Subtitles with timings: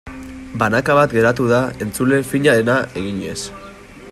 [0.61, 3.39] Banaka bat geratu da entzule finarena eginez.